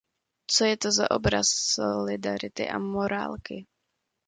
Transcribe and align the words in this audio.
Co 0.51 0.65
je 0.65 0.77
to 0.85 0.91
za 0.97 1.09
obraz 1.17 1.47
solidarity 1.75 2.69
a 2.69 2.79
morálky? 2.89 3.67